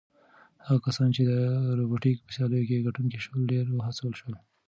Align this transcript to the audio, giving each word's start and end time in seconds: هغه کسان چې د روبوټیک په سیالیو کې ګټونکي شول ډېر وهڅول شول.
هغه 0.65 0.79
کسان 0.85 1.07
چې 1.15 1.21
د 1.31 1.33
روبوټیک 1.79 2.17
په 2.25 2.31
سیالیو 2.35 2.67
کې 2.69 2.85
ګټونکي 2.87 3.19
شول 3.25 3.41
ډېر 3.51 3.65
وهڅول 3.69 4.13
شول. 4.19 4.35